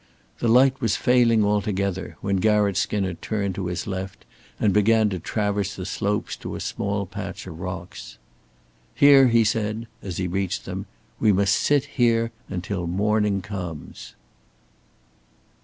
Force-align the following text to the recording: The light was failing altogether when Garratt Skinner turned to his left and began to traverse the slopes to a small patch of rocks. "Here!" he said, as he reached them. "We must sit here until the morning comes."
The 0.39 0.47
light 0.47 0.81
was 0.81 0.95
failing 0.95 1.45
altogether 1.45 2.17
when 2.21 2.37
Garratt 2.41 2.75
Skinner 2.75 3.13
turned 3.13 3.53
to 3.53 3.67
his 3.67 3.85
left 3.85 4.25
and 4.59 4.73
began 4.73 5.09
to 5.09 5.19
traverse 5.19 5.75
the 5.75 5.85
slopes 5.85 6.35
to 6.37 6.55
a 6.55 6.59
small 6.59 7.05
patch 7.05 7.45
of 7.45 7.59
rocks. 7.59 8.17
"Here!" 8.95 9.27
he 9.27 9.43
said, 9.43 9.85
as 10.01 10.17
he 10.17 10.27
reached 10.27 10.65
them. 10.65 10.87
"We 11.19 11.31
must 11.31 11.53
sit 11.53 11.85
here 11.85 12.31
until 12.49 12.81
the 12.87 12.87
morning 12.87 13.43
comes." 13.43 14.15